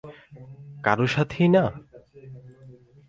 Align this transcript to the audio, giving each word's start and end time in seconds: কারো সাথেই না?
কারো 0.83 1.05
সাথেই 1.07 1.47
না? 1.47 1.63